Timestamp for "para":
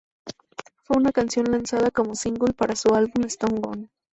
2.53-2.75